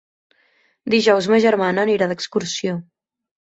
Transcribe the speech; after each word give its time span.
Dijous 0.93 1.27
ma 1.33 1.39
germana 1.45 1.83
anirà 1.87 2.09
d'excursió. 2.13 2.75